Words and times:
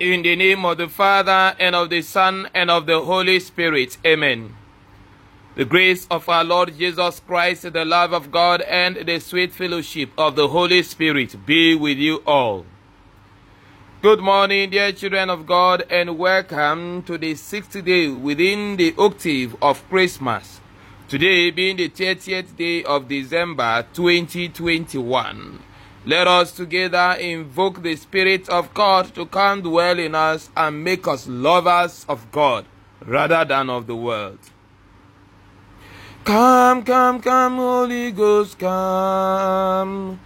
In 0.00 0.22
the 0.22 0.34
name 0.34 0.64
of 0.64 0.78
the 0.78 0.88
Father, 0.88 1.54
and 1.60 1.74
of 1.74 1.90
the 1.90 2.00
Son, 2.00 2.48
and 2.54 2.70
of 2.70 2.86
the 2.86 3.02
Holy 3.02 3.38
Spirit. 3.38 3.98
Amen. 4.02 4.56
The 5.56 5.66
grace 5.66 6.06
of 6.10 6.26
our 6.26 6.42
Lord 6.42 6.78
Jesus 6.78 7.20
Christ, 7.20 7.70
the 7.70 7.84
love 7.84 8.14
of 8.14 8.32
God, 8.32 8.62
and 8.62 8.96
the 8.96 9.18
sweet 9.18 9.52
fellowship 9.52 10.08
of 10.16 10.36
the 10.36 10.48
Holy 10.48 10.82
Spirit 10.84 11.44
be 11.44 11.74
with 11.74 11.98
you 11.98 12.22
all. 12.26 12.64
Good 14.00 14.20
morning, 14.20 14.70
dear 14.70 14.90
children 14.92 15.28
of 15.28 15.44
God, 15.44 15.84
and 15.90 16.16
welcome 16.16 17.02
to 17.02 17.18
the 17.18 17.34
sixth 17.34 17.84
day 17.84 18.08
within 18.08 18.78
the 18.78 18.94
octave 18.96 19.54
of 19.60 19.86
Christmas. 19.90 20.62
Today 21.08 21.50
being 21.50 21.76
the 21.76 21.90
30th 21.90 22.56
day 22.56 22.84
of 22.84 23.06
December 23.06 23.84
2021. 23.92 25.69
Let 26.06 26.26
us 26.26 26.52
together 26.52 27.16
invoke 27.20 27.82
the 27.82 27.94
Spirit 27.94 28.48
of 28.48 28.72
God 28.72 29.14
to 29.14 29.26
come 29.26 29.60
dwell 29.60 29.98
in 29.98 30.14
us 30.14 30.48
and 30.56 30.82
make 30.82 31.06
us 31.06 31.28
lovers 31.28 32.06
of 32.08 32.32
God 32.32 32.64
rather 33.04 33.44
than 33.44 33.68
of 33.68 33.86
the 33.86 33.94
world. 33.94 34.38
Come, 36.24 36.84
come, 36.84 37.20
come, 37.20 37.56
Holy 37.56 38.12
Ghost, 38.12 38.58
come. 38.58 40.18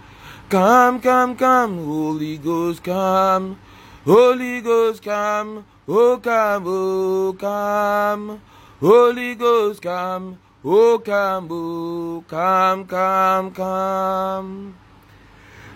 Come, 0.49 1.01
come, 1.01 1.35
come, 1.35 1.85
Holy 1.85 2.37
Ghost, 2.37 2.81
come. 2.81 3.59
Holy 4.05 4.61
Ghost, 4.61 5.03
come. 5.03 5.65
Oh, 5.89 6.17
come, 6.17 6.63
oh, 6.67 7.35
come. 7.37 8.41
Holy 8.79 9.35
Ghost, 9.35 9.81
come. 9.81 10.39
Oh, 10.63 10.99
come, 10.99 11.47
oh, 11.51 12.23
come, 12.27 12.85
come, 12.85 13.51
come. 13.51 14.75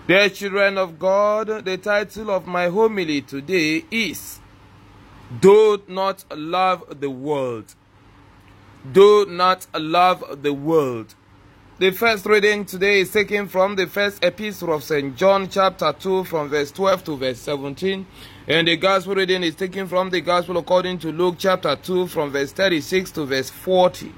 Dear 0.10 0.30
children 0.30 0.80
of 0.80 0.98
God, 0.98 1.66
the 1.66 1.78
title 1.78 2.32
of 2.32 2.48
my 2.48 2.68
homily 2.68 3.22
today 3.22 3.86
is 3.92 4.40
Do 5.40 5.84
Not 5.88 6.26
Love 6.36 7.00
the 7.00 7.12
World. 7.12 7.76
Do 8.92 9.28
not 9.30 9.68
love 9.76 10.42
the 10.42 10.52
world. 10.52 11.14
The 11.78 11.92
first 11.92 12.26
reading 12.26 12.66
today 12.66 13.02
is 13.02 13.12
taken 13.12 13.48
from 13.48 13.76
the 13.76 13.86
first 13.86 14.24
epistle 14.24 14.74
of 14.74 14.84
St. 14.84 15.16
John, 15.16 15.48
chapter 15.48 15.94
2, 15.94 16.24
from 16.24 16.50
verse 16.50 16.72
12 16.72 17.04
to 17.04 17.16
verse 17.16 17.38
17. 17.42 18.08
And 18.48 18.68
the 18.68 18.78
gospel 18.78 19.14
reading 19.14 19.44
is 19.44 19.54
taken 19.54 19.88
from 19.88 20.10
the 20.10 20.22
gospel 20.22 20.58
according 20.58 20.98
to 21.00 21.12
Luke, 21.12 21.36
chapter 21.38 21.76
2, 21.76 22.08
from 22.08 22.32
verse 22.32 22.52
36 22.52 23.12
to 23.12 23.26
verse 23.28 23.52
40. 23.52 24.12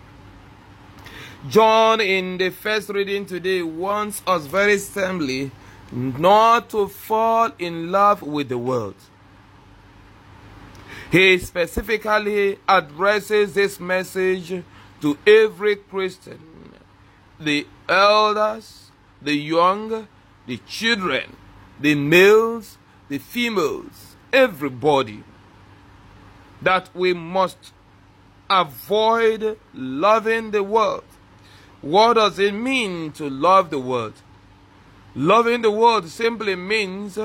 John, 1.49 1.99
in 1.99 2.37
the 2.37 2.49
first 2.49 2.87
reading 2.87 3.25
today, 3.25 3.61
warns 3.61 4.21
us 4.25 4.45
very 4.45 4.77
sternly 4.77 5.51
not 5.91 6.69
to 6.69 6.87
fall 6.87 7.51
in 7.59 7.91
love 7.91 8.21
with 8.21 8.49
the 8.49 8.57
world. 8.57 8.95
He 11.11 11.37
specifically 11.39 12.57
addresses 12.67 13.53
this 13.53 13.79
message 13.79 14.63
to 15.01 15.17
every 15.27 15.75
Christian, 15.75 16.39
the 17.39 17.67
elders, 17.89 18.91
the 19.21 19.33
young, 19.33 20.07
the 20.47 20.57
children, 20.67 21.35
the 21.79 21.95
males, 21.95 22.77
the 23.09 23.17
females, 23.17 24.15
everybody, 24.31 25.23
that 26.61 26.89
we 26.95 27.13
must 27.13 27.73
avoid 28.49 29.57
loving 29.73 30.51
the 30.51 30.63
world. 30.63 31.03
What 31.81 32.13
does 32.13 32.37
it 32.39 32.53
mean 32.53 33.11
to 33.13 33.29
love 33.29 33.69
the 33.69 33.79
world? 33.79 34.13
Loving 35.13 35.61
the 35.61 35.71
world 35.71 36.07
simply 36.07 36.55
means 36.55 37.19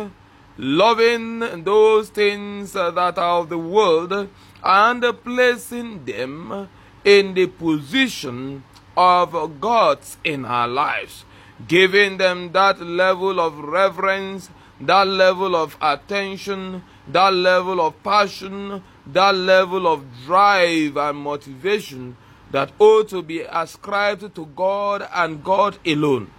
loving 0.59 1.63
those 1.63 2.09
things 2.09 2.73
that 2.73 2.97
are 2.99 3.41
of 3.41 3.49
the 3.49 3.59
world 3.59 4.29
and 4.65 5.05
placing 5.23 6.05
them 6.05 6.69
in 7.05 7.35
the 7.35 7.47
position 7.47 8.65
of 8.97 9.61
gods 9.61 10.17
in 10.25 10.45
our 10.45 10.67
lives, 10.67 11.25
giving 11.69 12.17
them 12.17 12.51
that 12.51 12.81
level 12.81 13.39
of 13.39 13.57
reverence, 13.57 14.51
that 14.81 15.07
level 15.07 15.55
of 15.55 15.77
attention, 15.81 16.83
that 17.07 17.33
level 17.33 17.81
of 17.81 18.03
passion, 18.03 18.83
that 19.07 19.35
level 19.37 19.87
of 19.87 20.05
drive 20.25 20.97
and 20.97 21.19
motivation 21.19 22.17
that 22.51 22.73
ought 22.81 23.09
to 23.09 23.23
be 23.23 23.43
ascribed 23.43 24.35
to 24.35 24.47
God 24.47 25.07
and 25.15 25.45
God 25.45 25.79
alone. 25.87 26.33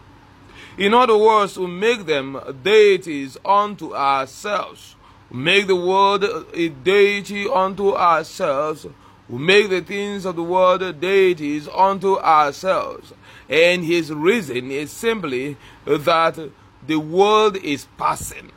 In 0.77 0.93
other 0.93 1.17
words, 1.17 1.57
we 1.57 1.65
make 1.65 2.05
them 2.05 2.39
deities 2.61 3.35
unto 3.43 3.95
ourselves. 3.95 4.95
We 5.31 5.39
make 5.39 5.65
the 5.65 5.75
world 5.75 6.23
a 6.23 6.69
deity 6.69 7.49
unto 7.49 7.95
ourselves. 7.95 8.85
We 9.27 9.39
make 9.39 9.69
the 9.69 9.81
things 9.81 10.23
of 10.23 10.35
the 10.35 10.43
world 10.43 11.01
deities 11.01 11.67
unto 11.67 12.17
ourselves. 12.19 13.11
And 13.49 13.83
his 13.83 14.13
reason 14.13 14.69
is 14.69 14.91
simply 14.91 15.57
that 15.85 16.37
the 16.85 16.97
world 16.97 17.57
is 17.57 17.87
passing. 17.97 18.51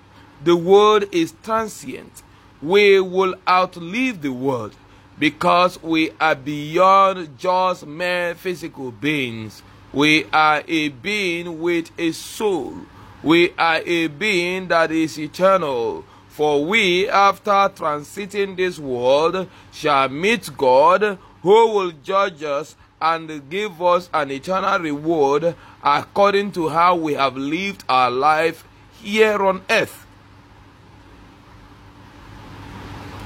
The 0.45 0.57
world 0.57 1.07
is 1.13 1.33
transient. 1.43 2.23
We 2.61 3.01
will 3.01 3.35
outlive 3.49 4.21
the 4.21 4.33
world 4.33 4.77
because 5.19 5.83
we 5.83 6.11
are 6.21 6.35
beyond 6.35 7.39
just 7.39 7.87
mere 7.87 8.35
physical 8.35 8.91
beings. 8.91 9.63
We 9.93 10.25
are 10.33 10.63
a 10.69 10.89
being 10.89 11.61
with 11.61 11.91
a 11.99 12.13
soul. 12.13 12.75
We 13.23 13.53
are 13.59 13.83
a 13.85 14.07
being 14.07 14.69
that 14.69 14.93
is 14.93 15.19
eternal. 15.19 16.05
For 16.29 16.65
we, 16.65 17.09
after 17.09 17.51
transiting 17.51 18.57
this 18.57 18.79
world, 18.79 19.49
shall 19.73 20.09
meet 20.09 20.57
God, 20.57 21.19
who 21.43 21.75
will 21.75 21.93
judge 22.05 22.43
us 22.45 22.77
and 23.03 23.51
give 23.51 23.83
us 23.83 24.09
an 24.15 24.31
eternal 24.31 24.79
reward 24.79 25.57
according 25.83 26.53
to 26.53 26.69
how 26.69 26.95
we 26.95 27.15
have 27.15 27.37
lived 27.37 27.83
our 27.89 28.11
life 28.11 28.65
here 29.03 29.45
on 29.45 29.63
earth. 29.69 30.07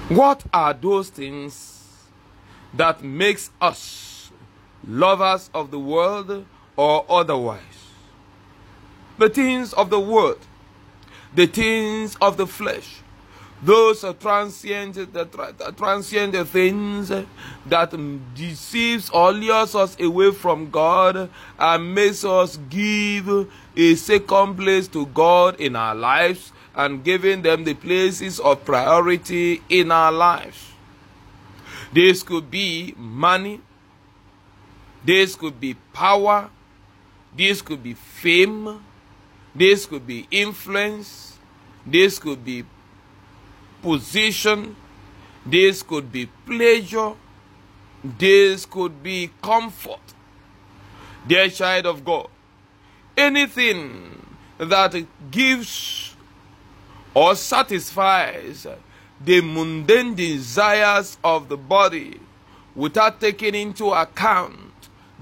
What 0.08 0.44
are 0.52 0.72
those 0.72 1.10
things 1.10 2.06
that 2.72 3.02
makes 3.02 3.50
us 3.60 4.30
lovers 4.86 5.50
of 5.54 5.70
the 5.70 5.78
world 5.78 6.46
or 6.76 7.04
otherwise. 7.08 7.60
The 9.18 9.28
things 9.28 9.72
of 9.72 9.90
the 9.90 10.00
world, 10.00 10.40
the 11.34 11.46
things 11.46 12.16
of 12.20 12.36
the 12.36 12.46
flesh, 12.46 13.00
those 13.62 14.04
are 14.04 14.12
transient, 14.12 14.94
the, 14.94 15.74
transient 15.76 16.48
things 16.48 17.08
that 17.08 18.34
deceives 18.34 19.08
or 19.10 19.32
lures 19.32 19.74
us 19.74 19.98
away 19.98 20.32
from 20.32 20.70
God 20.70 21.30
and 21.58 21.94
makes 21.94 22.24
us 22.24 22.58
give 22.68 23.50
a 23.74 23.94
second 23.94 24.56
place 24.56 24.86
to 24.88 25.06
God 25.06 25.58
in 25.58 25.76
our 25.76 25.94
lives 25.94 26.52
and 26.74 27.02
giving 27.04 27.42
them 27.42 27.64
the 27.64 27.74
places 27.74 28.38
of 28.40 28.64
priority 28.64 29.62
in 29.70 29.90
our 29.90 30.12
lives. 30.12 30.72
This 31.92 32.22
could 32.22 32.50
be 32.50 32.92
money. 32.98 33.60
This 35.04 35.36
could 35.36 35.60
be 35.60 35.74
power. 35.92 36.50
This 37.36 37.62
could 37.62 37.82
be 37.82 37.94
fame. 37.94 38.84
This 39.54 39.86
could 39.86 40.06
be 40.06 40.26
influence. 40.30 41.38
This 41.86 42.18
could 42.18 42.44
be 42.44 42.64
position. 43.82 44.76
This 45.44 45.82
could 45.82 46.10
be 46.10 46.26
pleasure. 46.46 47.12
This 48.02 48.66
could 48.66 49.02
be 49.02 49.30
comfort. 49.42 50.00
Dear 51.26 51.48
child 51.48 51.86
of 51.86 52.04
God, 52.04 52.28
anything 53.16 54.26
that 54.58 55.06
gives 55.30 56.14
or 57.14 57.34
satisfies 57.34 58.66
the 59.20 59.40
mundane 59.40 60.14
desires 60.14 61.16
of 61.24 61.48
the 61.48 61.56
body 61.56 62.20
without 62.74 63.20
taking 63.20 63.54
into 63.54 63.90
account 63.90 64.63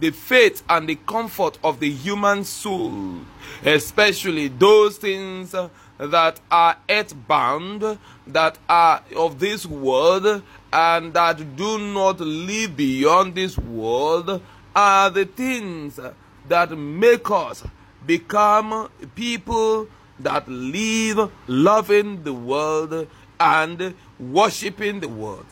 the 0.03 0.11
faith 0.11 0.65
and 0.69 0.89
the 0.89 0.97
comfort 0.97 1.57
of 1.63 1.79
the 1.79 1.89
human 1.89 2.43
soul, 2.43 3.21
especially 3.65 4.49
those 4.49 4.97
things 4.97 5.55
that 5.97 6.41
are 6.51 6.77
earthbound, 6.91 7.99
that 8.27 8.59
are 8.69 9.01
of 9.15 9.39
this 9.39 9.65
world, 9.65 10.43
and 10.73 11.15
that 11.15 11.55
do 11.55 11.79
not 11.79 12.19
live 12.19 12.77
beyond 12.77 13.37
this 13.37 13.57
world, 13.57 14.43
are 14.75 15.09
the 15.09 15.25
things 15.25 16.01
that 16.49 16.77
make 16.77 17.31
us 17.31 17.63
become 18.05 18.91
people 19.15 19.87
that 20.19 20.49
live 20.49 21.31
loving 21.47 22.25
the 22.25 22.35
world 22.35 23.07
and 23.39 23.95
worshiping 24.19 24.99
the 24.99 25.09
world. 25.09 25.47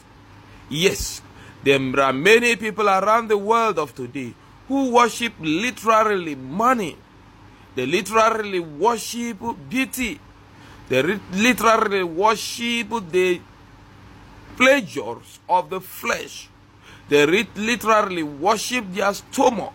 Yes, 0.69 1.23
there 1.63 1.79
are 2.01 2.13
many 2.13 2.57
people 2.57 2.89
around 2.89 3.29
the 3.29 3.39
world 3.39 3.79
of 3.79 3.95
today 3.95 4.35
who 4.71 4.93
worship 4.93 5.33
literally 5.41 6.37
money. 6.37 6.97
They 7.75 7.87
literally 7.87 8.61
worship 8.61 9.39
beauty. 9.69 10.21
They 10.89 11.03
literally 11.33 12.05
worship 12.05 12.89
the 13.11 13.41
pleasures 14.57 15.41
of 15.49 15.71
the 15.71 15.81
flesh. 15.81 16.49
They 17.09 17.27
literally 17.27 18.23
worship 18.23 18.85
their 18.95 19.13
stomach. 19.13 19.75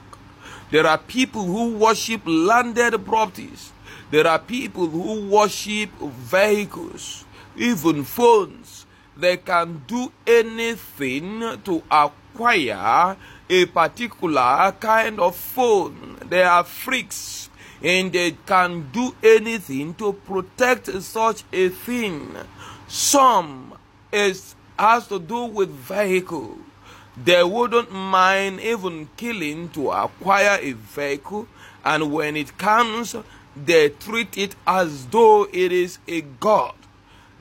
There 0.71 0.88
are 0.88 0.97
people 0.97 1.44
who 1.44 1.75
worship 1.75 2.21
landed 2.25 3.06
properties. 3.06 3.74
There 4.12 4.25
are 4.25 4.39
people 4.39 4.88
who 4.88 5.27
worship 5.27 5.89
vehicles, 6.00 7.25
even 7.57 8.06
phones. 8.06 8.86
They 9.18 9.36
can 9.36 9.83
do 9.88 10.09
anything 10.25 11.59
to 11.65 11.83
acquire 11.92 12.25
a 12.40 13.66
particular 13.66 14.76
kind 14.80 15.20
of 15.20 15.36
phone. 15.36 16.18
They 16.28 16.44
are 16.44 16.64
freaks 16.64 17.50
and 17.84 18.12
they 18.12 18.32
can 18.46 18.90
do 18.92 19.16
anything 19.24 19.94
to 19.96 20.14
protect 20.14 20.88
such 21.02 21.44
a 21.54 21.70
thing. 21.70 22.36
Some 22.88 23.76
is 24.12 24.56
has 24.78 25.08
to 25.08 25.20
do 25.20 25.46
with 25.46 25.70
vehicle. 25.70 26.58
They 27.18 27.44
wouldn't 27.44 27.92
mind 27.94 28.60
even 28.60 29.08
killing 29.16 29.70
to 29.70 29.92
acquire 29.92 30.60
a 30.62 30.74
vehicle, 30.74 31.48
and 31.84 32.12
when 32.12 32.36
it 32.36 32.58
comes, 32.58 33.16
they 33.56 33.90
treat 33.90 34.38
it 34.38 34.56
as 34.68 35.08
though 35.08 35.48
it 35.54 35.72
is 35.72 36.00
a 36.08 36.22
god. 36.22 36.76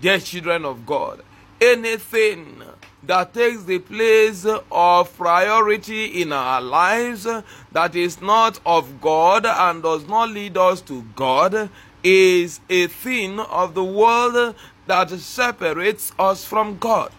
They're 0.00 0.20
children 0.20 0.64
of 0.64 0.86
God. 0.86 1.22
Anything 1.60 2.62
that 3.06 3.34
takes 3.34 3.64
the 3.64 3.78
place 3.78 4.46
of 4.70 5.16
priority 5.16 6.22
in 6.22 6.32
our 6.32 6.60
lives 6.60 7.26
that 7.72 7.94
is 7.94 8.20
not 8.20 8.60
of 8.64 9.00
God 9.00 9.46
and 9.46 9.82
does 9.82 10.06
not 10.06 10.30
lead 10.30 10.56
us 10.56 10.80
to 10.82 11.02
God 11.14 11.70
is 12.02 12.60
a 12.68 12.86
thing 12.86 13.40
of 13.40 13.74
the 13.74 13.84
world 13.84 14.54
that 14.86 15.10
separates 15.10 16.12
us 16.18 16.44
from 16.44 16.78
God. 16.78 17.10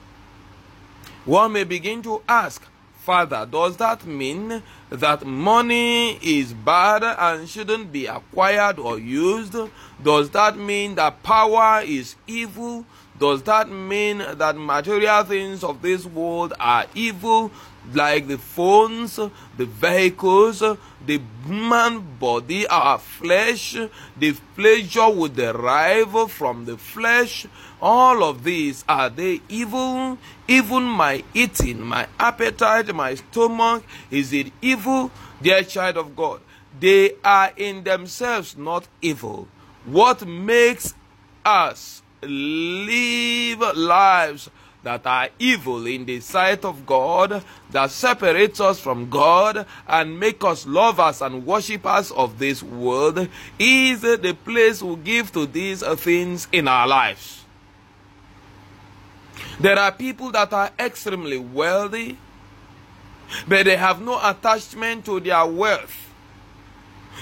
One 1.26 1.54
may 1.54 1.64
begin 1.64 2.04
to 2.04 2.22
ask, 2.30 2.62
Father, 3.06 3.48
does 3.50 3.78
that 3.78 4.06
mean 4.06 4.64
that 4.90 5.26
money 5.26 6.18
is 6.24 6.54
bad 6.54 7.04
and 7.04 7.48
shouldn't 7.48 7.92
be 7.92 8.06
acquired 8.08 8.80
or 8.80 8.98
used? 8.98 9.56
Does 10.04 10.30
that 10.32 10.58
mean 10.58 10.96
that 10.96 11.22
power 11.24 11.82
is 11.84 12.16
evil? 12.28 12.86
Does 13.18 13.44
that 13.44 13.70
mean 13.70 14.18
that 14.18 14.58
material 14.58 15.24
things 15.24 15.64
of 15.64 15.82
this 15.82 16.06
world 16.06 16.54
are 16.60 16.86
evil, 16.94 17.50
like 17.94 18.28
the 18.28 18.38
phones, 18.38 19.16
the 19.16 19.66
vehicles, 19.66 20.60
the 20.60 21.22
human 21.46 22.18
body, 22.20 22.68
our 22.68 22.98
flesh, 22.98 23.78
the 24.20 24.36
pleasure 24.56 25.08
we 25.10 25.30
derive 25.30 26.30
from 26.30 26.66
the 26.66 26.78
flesh? 26.78 27.48
All 27.82 28.22
of 28.22 28.44
these 28.44 28.84
are 28.90 29.10
they 29.10 29.40
evil? 29.48 30.18
Even 30.50 30.84
my 30.84 31.24
eating, 31.34 31.82
my 31.82 32.08
appetite, 32.20 32.94
my 32.94 33.16
stomach, 33.16 33.84
is 34.12 34.34
it 34.34 34.52
evil? 34.62 35.10
Dear 35.42 35.64
child 35.64 35.96
of 35.96 36.18
God, 36.18 36.42
they 36.78 37.14
are 37.24 37.54
in 37.56 37.86
themselves 37.86 38.58
not 38.58 38.90
evil. 39.02 39.48
What 39.86 40.28
makes 40.28 40.94
us 41.46 42.02
live 42.28 43.76
lives 43.76 44.50
that 44.84 45.06
are 45.08 45.30
evil 45.40 45.88
in 45.88 46.06
the 46.06 46.20
sight 46.20 46.64
of 46.64 46.86
God, 46.86 47.44
that 47.72 47.90
separates 47.90 48.60
us 48.60 48.80
from 48.80 49.10
God 49.10 49.66
and 49.88 50.20
make 50.20 50.44
us 50.44 50.68
lovers 50.68 51.22
and 51.22 51.46
worshippers 51.46 52.12
of 52.12 52.38
this 52.38 52.62
world, 52.62 53.28
is 53.58 54.02
the 54.02 54.38
place 54.46 54.84
we 54.84 54.96
give 54.98 55.32
to 55.32 55.48
these 55.48 55.82
things 55.98 56.48
in 56.52 56.68
our 56.68 56.88
lives. 56.88 57.44
There 59.60 59.78
are 59.78 59.92
people 59.92 60.32
that 60.32 60.54
are 60.54 60.72
extremely 60.78 61.40
wealthy, 61.40 62.18
but 63.48 63.66
they 63.66 63.78
have 63.78 64.02
no 64.02 64.20
attachment 64.24 65.06
to 65.06 65.20
their 65.20 65.46
wealth. 65.48 65.96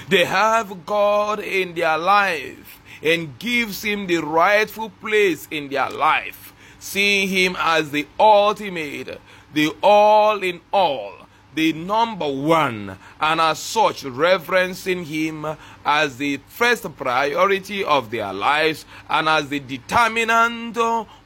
They 0.08 0.24
have 0.24 0.84
God 0.84 1.40
in 1.40 1.74
their 1.74 1.96
life 1.96 2.80
and 3.04 3.38
gives 3.38 3.82
him 3.82 4.06
the 4.06 4.18
rightful 4.18 4.88
place 4.88 5.46
in 5.50 5.68
their 5.68 5.90
life, 5.90 6.54
seeing 6.78 7.28
him 7.28 7.54
as 7.58 7.90
the 7.90 8.06
ultimate, 8.18 9.20
the 9.52 9.70
all 9.82 10.42
in 10.42 10.60
all, 10.72 11.12
the 11.54 11.72
number 11.72 12.30
one, 12.30 12.98
and 13.20 13.40
as 13.40 13.58
such 13.58 14.04
reverencing 14.04 15.04
him 15.04 15.46
as 15.84 16.16
the 16.16 16.40
first 16.48 16.96
priority 16.96 17.84
of 17.84 18.10
their 18.10 18.32
lives 18.32 18.86
and 19.08 19.28
as 19.28 19.48
the 19.48 19.60
determinant 19.60 20.76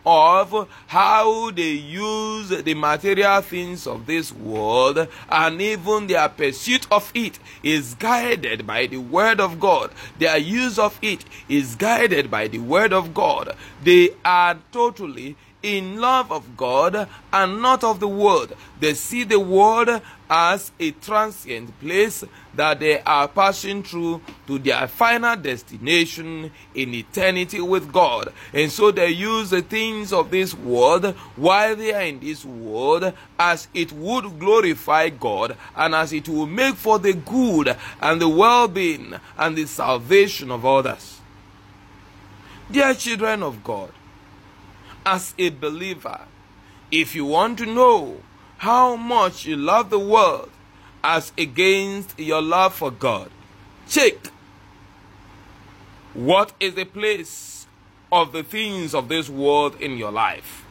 of 0.05 0.69
how 0.87 1.51
they 1.51 1.73
use 1.73 2.49
the 2.49 2.75
material 2.75 3.41
things 3.43 3.87
of 3.87 4.07
this 4.07 4.33
world 4.33 5.07
and 5.29 5.61
even 5.61 6.07
their 6.07 6.29
pursuit 6.29 6.87
of 6.91 7.13
it 7.15 7.39
is 7.63 7.95
guided 7.95 8.67
by 8.67 8.87
the 8.87 8.97
word 8.97 9.41
of 9.41 9.61
God. 9.61 9.91
Their 10.19 10.39
use 10.39 10.79
of 10.79 10.99
it 11.03 11.25
is 11.49 11.75
guided 11.75 12.31
by 12.31 12.49
the 12.49 12.59
word 12.59 12.93
of 12.93 13.13
God. 13.13 13.55
They 13.83 14.11
are 14.25 14.59
totally 14.73 15.37
in 15.77 16.01
love 16.01 16.33
of 16.33 16.57
God 16.57 17.09
and 17.33 17.61
not 17.61 17.85
of 17.85 18.01
the 18.01 18.09
world. 18.09 18.55
They 18.81 18.95
see 18.95 19.25
the 19.25 19.41
world 19.41 20.01
as 20.31 20.73
a 20.79 20.91
transient 20.93 21.79
place 21.81 22.25
that 22.55 22.81
they 22.81 23.01
are 23.01 23.29
passing 23.29 23.83
through 23.83 24.21
to 24.47 24.59
their 24.59 24.87
final 24.89 25.37
destination 25.37 26.51
in 26.75 26.95
eternity 26.95 27.61
with 27.61 27.93
God. 27.93 28.33
And 28.53 28.71
so 28.71 28.91
they 28.91 29.11
use 29.11 29.51
the 29.51 29.63
things 29.63 30.13
of 30.13 30.31
this 30.31 30.55
world 30.55 31.07
while 31.37 31.77
they 31.77 31.95
are 31.95 32.03
in 32.03 32.21
this 32.21 32.45
world 32.45 33.13
as 33.39 33.69
it 33.75 33.93
would 33.93 34.39
glorify 34.39 35.09
God 35.09 35.57
and 35.77 35.95
as 35.95 36.13
it 36.13 36.29
will 36.29 36.47
make 36.47 36.75
for 36.75 36.99
the 36.99 37.15
good 37.15 37.77
and 38.01 38.21
the 38.21 38.29
well 38.29 38.69
being 38.69 39.15
and 39.37 39.57
the 39.57 39.67
salvation 39.67 40.51
of 40.51 40.65
others. 40.65 41.21
Dear 42.71 42.93
children 42.95 43.43
of 43.43 43.65
God, 43.65 43.91
as 45.09 45.35
a 45.39 45.49
believer, 45.49 46.21
if 46.91 47.15
you 47.15 47.25
want 47.25 47.57
to 47.57 47.65
know 47.65 48.21
how 48.59 48.95
much 48.95 49.47
you 49.47 49.57
love 49.57 49.89
the 49.89 49.99
world 49.99 50.51
as 51.03 51.33
against 51.39 52.19
your 52.19 52.43
love 52.43 52.75
for 52.75 52.91
God, 52.91 53.31
check 53.89 54.27
what 56.13 56.53
is 56.61 56.75
the 56.75 56.85
place 56.85 57.67
of 58.13 58.33
the 58.33 58.43
things 58.43 58.95
of 58.95 59.09
this 59.09 59.31
world 59.31 59.81
in 59.81 59.97
your 59.97 60.13
life. 60.13 60.67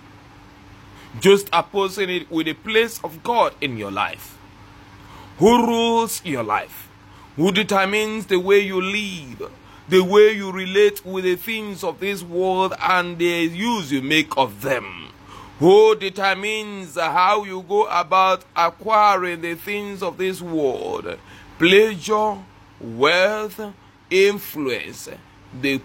Just 1.19 1.49
opposing 1.51 2.11
it 2.11 2.29
with 2.29 2.45
the 2.45 2.53
place 2.53 2.99
of 3.03 3.23
God 3.23 3.55
in 3.59 3.75
your 3.75 3.91
life. 3.91 4.37
Who 5.39 5.65
rules 5.65 6.23
your 6.23 6.43
life? 6.43 6.87
Who 7.37 7.51
determines 7.51 8.27
the 8.27 8.39
way 8.39 8.59
you 8.59 8.81
live? 8.81 9.51
The 9.89 10.03
way 10.03 10.31
you 10.31 10.51
relate 10.51 11.05
with 11.05 11.23
the 11.23 11.35
things 11.35 11.83
of 11.83 11.99
this 11.99 12.21
world 12.21 12.73
and 12.81 13.17
the 13.17 13.25
use 13.25 13.91
you 13.91 14.01
make 14.01 14.35
of 14.37 14.61
them. 14.61 15.09
Who 15.59 15.95
determines 15.95 16.95
how 16.95 17.45
you 17.45 17.63
go 17.67 17.87
about 17.87 18.43
acquiring 18.55 19.41
the 19.41 19.55
things 19.55 20.03
of 20.03 20.17
this 20.17 20.41
world? 20.41 21.17
Pleasure, 21.57 22.37
wealth, 22.81 23.61
influence, 24.09 25.09
the 25.59 25.81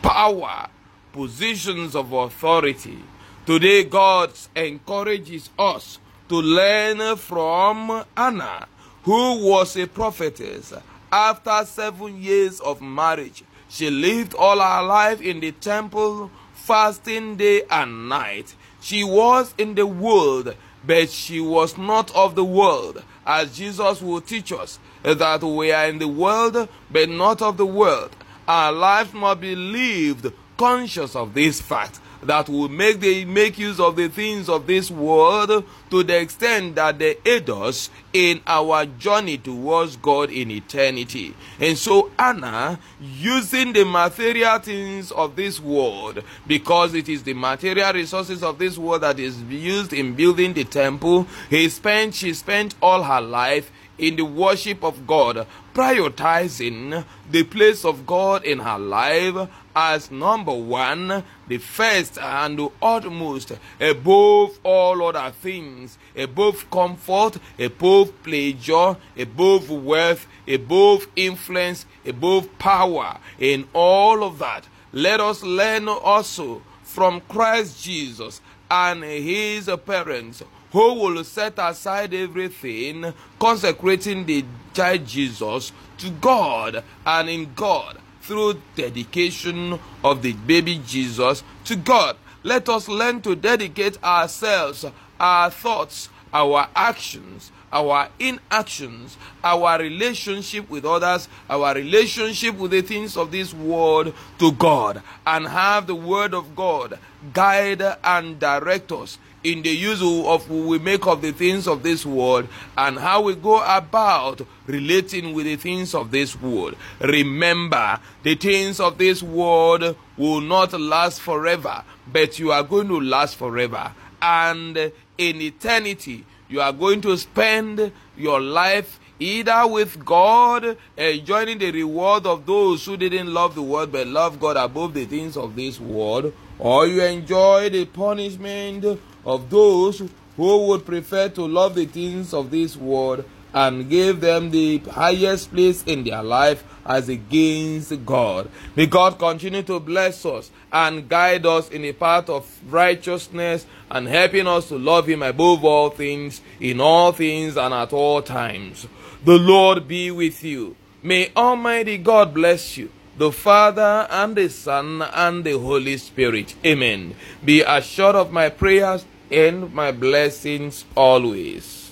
power, 0.00 0.68
positions 1.12 1.94
of 1.96 2.12
authority. 2.12 2.98
Today, 3.44 3.84
God 3.84 4.32
encourages 4.54 5.50
us 5.58 5.98
to 6.28 6.36
learn 6.36 7.16
from 7.16 8.04
Anna, 8.16 8.66
who 9.02 9.46
was 9.46 9.76
a 9.76 9.86
prophetess 9.86 10.72
after 11.14 11.64
seven 11.64 12.20
years 12.20 12.58
of 12.58 12.82
marriage, 12.82 13.44
she 13.68 13.88
lived 13.88 14.34
all 14.34 14.58
her 14.58 14.82
life 14.82 15.20
in 15.20 15.38
the 15.38 15.52
temple, 15.52 16.28
fasting 16.54 17.36
day 17.36 17.62
and 17.70 18.08
night. 18.08 18.56
She 18.80 19.04
was 19.04 19.54
in 19.56 19.76
the 19.76 19.86
world, 19.86 20.56
but 20.84 21.08
she 21.08 21.38
was 21.38 21.78
not 21.78 22.12
of 22.16 22.34
the 22.34 22.44
world, 22.44 23.04
as 23.24 23.56
Jesus 23.56 24.02
will 24.02 24.22
teach 24.22 24.50
us 24.50 24.80
that 25.04 25.40
we 25.44 25.70
are 25.70 25.86
in 25.86 25.98
the 25.98 26.08
world, 26.08 26.68
but 26.90 27.08
not 27.08 27.40
of 27.42 27.58
the 27.58 27.66
world. 27.66 28.10
Our 28.48 28.72
life 28.72 29.14
must 29.14 29.40
be 29.40 29.54
lived 29.54 30.32
conscious 30.56 31.14
of 31.14 31.32
this 31.32 31.60
fact 31.60 32.00
that 32.26 32.48
will 32.48 32.68
make 32.68 33.00
they 33.00 33.24
make 33.24 33.58
use 33.58 33.80
of 33.80 33.96
the 33.96 34.08
things 34.08 34.48
of 34.48 34.66
this 34.66 34.90
world 34.90 35.64
to 35.90 36.02
the 36.02 36.18
extent 36.18 36.74
that 36.74 36.98
they 36.98 37.16
aid 37.24 37.48
us 37.50 37.90
in 38.12 38.40
our 38.46 38.86
journey 38.86 39.38
towards 39.38 39.96
God 39.96 40.30
in 40.30 40.50
eternity. 40.50 41.34
And 41.60 41.76
so 41.76 42.10
Anna, 42.18 42.78
using 43.00 43.72
the 43.72 43.84
material 43.84 44.58
things 44.58 45.12
of 45.12 45.36
this 45.36 45.60
world, 45.60 46.22
because 46.46 46.94
it 46.94 47.08
is 47.08 47.22
the 47.22 47.34
material 47.34 47.92
resources 47.92 48.42
of 48.42 48.58
this 48.58 48.78
world 48.78 49.02
that 49.02 49.18
is 49.18 49.40
used 49.42 49.92
in 49.92 50.14
building 50.14 50.52
the 50.52 50.64
temple, 50.64 51.26
he 51.50 51.68
spent 51.68 52.14
she 52.14 52.34
spent 52.34 52.74
all 52.80 53.02
her 53.02 53.20
life 53.20 53.70
in 53.98 54.16
the 54.16 54.24
worship 54.24 54.82
of 54.82 55.06
God, 55.06 55.46
prioritizing 55.72 57.04
the 57.30 57.42
place 57.44 57.84
of 57.84 58.06
God 58.06 58.44
in 58.44 58.58
her 58.60 58.78
life 58.78 59.48
as 59.74 60.10
number 60.10 60.52
one, 60.52 61.24
the 61.48 61.58
first 61.58 62.18
and 62.18 62.58
the 62.58 62.68
utmost, 62.80 63.52
above 63.80 64.58
all 64.62 65.02
other 65.02 65.32
things, 65.32 65.98
above 66.16 66.70
comfort, 66.70 67.38
above 67.58 68.22
pleasure, 68.22 68.96
above 69.16 69.70
wealth, 69.70 70.26
above 70.46 71.06
influence, 71.16 71.86
above 72.06 72.58
power, 72.58 73.18
in 73.38 73.66
all 73.72 74.22
of 74.22 74.38
that. 74.38 74.66
Let 74.92 75.20
us 75.20 75.42
learn 75.42 75.88
also 75.88 76.62
from 76.82 77.20
Christ 77.22 77.82
Jesus 77.82 78.40
and 78.70 79.02
his 79.02 79.68
parents 79.84 80.42
who 80.72 80.94
will 80.94 81.24
set 81.24 81.54
aside 81.58 82.14
everything, 82.14 83.12
consecrating 83.38 84.26
the 84.26 84.44
child 84.72 85.06
Jesus 85.06 85.72
to 85.98 86.10
God 86.10 86.82
and 87.06 87.28
in 87.28 87.52
God 87.54 87.98
through 88.26 88.60
dedication 88.74 89.78
of 90.02 90.22
the 90.22 90.32
baby 90.32 90.80
Jesus 90.86 91.42
to 91.64 91.76
God. 91.76 92.16
Let 92.42 92.68
us 92.68 92.88
learn 92.88 93.20
to 93.22 93.36
dedicate 93.36 94.02
ourselves, 94.02 94.84
our 95.20 95.50
thoughts, 95.50 96.08
our 96.32 96.68
actions, 96.74 97.52
our 97.74 98.08
inactions, 98.20 99.18
our 99.42 99.78
relationship 99.78 100.70
with 100.70 100.84
others, 100.84 101.28
our 101.50 101.74
relationship 101.74 102.56
with 102.56 102.70
the 102.70 102.80
things 102.80 103.16
of 103.16 103.32
this 103.32 103.52
world 103.52 104.14
to 104.38 104.52
God, 104.52 105.02
and 105.26 105.48
have 105.48 105.86
the 105.88 105.94
Word 105.94 106.32
of 106.32 106.54
God 106.54 106.98
guide 107.32 107.82
and 108.04 108.38
direct 108.38 108.92
us 108.92 109.18
in 109.42 109.60
the 109.62 109.70
use 109.70 110.00
of 110.02 110.50
we 110.50 110.78
make 110.78 111.06
of 111.06 111.20
the 111.20 111.32
things 111.32 111.68
of 111.68 111.82
this 111.82 112.06
world 112.06 112.48
and 112.78 112.98
how 112.98 113.20
we 113.20 113.34
go 113.34 113.62
about 113.62 114.40
relating 114.66 115.34
with 115.34 115.44
the 115.44 115.56
things 115.56 115.94
of 115.94 116.10
this 116.10 116.40
world. 116.40 116.74
Remember, 117.00 117.98
the 118.22 118.34
things 118.36 118.80
of 118.80 118.96
this 118.96 119.22
world 119.22 119.96
will 120.16 120.40
not 120.40 120.72
last 120.72 121.20
forever, 121.20 121.84
but 122.10 122.38
you 122.38 122.52
are 122.52 122.62
going 122.62 122.88
to 122.88 122.98
last 123.00 123.36
forever. 123.36 123.92
And 124.22 124.76
in 125.18 125.40
eternity, 125.42 126.24
you 126.48 126.60
are 126.60 126.72
going 126.72 127.00
to 127.02 127.16
spend 127.16 127.92
your 128.16 128.40
life 128.40 129.00
either 129.18 129.66
with 129.66 130.04
God, 130.04 130.76
enjoying 130.96 131.58
the 131.58 131.70
reward 131.70 132.26
of 132.26 132.46
those 132.46 132.84
who 132.84 132.96
didn't 132.96 133.32
love 133.32 133.54
the 133.54 133.62
world 133.62 133.92
but 133.92 134.06
love 134.06 134.40
God 134.40 134.56
above 134.56 134.94
the 134.94 135.04
things 135.04 135.36
of 135.36 135.56
this 135.56 135.80
world, 135.80 136.32
or 136.58 136.86
you 136.86 137.02
enjoy 137.02 137.70
the 137.70 137.84
punishment 137.86 138.84
of 139.24 139.50
those 139.50 140.02
who 140.36 140.66
would 140.66 140.84
prefer 140.84 141.28
to 141.28 141.46
love 141.46 141.74
the 141.74 141.86
things 141.86 142.34
of 142.34 142.50
this 142.50 142.76
world 142.76 143.24
and 143.54 143.88
give 143.88 144.20
them 144.20 144.50
the 144.50 144.78
highest 144.78 145.52
place 145.52 145.82
in 145.84 146.04
their 146.04 146.22
life 146.22 146.64
as 146.84 147.08
against 147.08 148.04
God. 148.04 148.50
May 148.76 148.86
God 148.86 149.18
continue 149.18 149.62
to 149.62 149.80
bless 149.80 150.26
us 150.26 150.50
and 150.72 151.08
guide 151.08 151.46
us 151.46 151.68
in 151.70 151.84
a 151.84 151.92
path 151.92 152.28
of 152.28 152.46
righteousness 152.68 153.64
and 153.90 154.08
helping 154.08 154.46
us 154.46 154.68
to 154.68 154.76
love 154.76 155.06
Him 155.08 155.22
above 155.22 155.64
all 155.64 155.90
things, 155.90 156.40
in 156.60 156.80
all 156.80 157.12
things, 157.12 157.56
and 157.56 157.72
at 157.72 157.92
all 157.92 158.20
times. 158.20 158.86
The 159.24 159.38
Lord 159.38 159.88
be 159.88 160.10
with 160.10 160.42
you. 160.44 160.76
May 161.02 161.30
Almighty 161.36 161.96
God 161.96 162.34
bless 162.34 162.76
you 162.76 162.90
the 163.16 163.30
Father 163.30 164.08
and 164.10 164.34
the 164.34 164.48
Son 164.48 165.00
and 165.00 165.44
the 165.44 165.58
Holy 165.58 165.96
Spirit. 165.96 166.54
Amen. 166.66 167.14
Be 167.44 167.62
assured 167.62 168.16
of 168.16 168.32
my 168.32 168.48
prayers 168.48 169.04
and 169.30 169.72
my 169.72 169.92
blessings 169.92 170.84
always. 170.96 171.83